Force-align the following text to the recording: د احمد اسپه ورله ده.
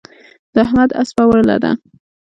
د 0.53 0.55
احمد 0.65 0.89
اسپه 1.01 1.23
ورله 1.29 1.57
ده. 1.63 1.71